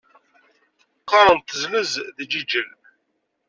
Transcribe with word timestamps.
Qqaren-d 1.01 1.45
tezlez 1.49 1.93
deg 2.17 2.29
Jijel. 2.31 2.69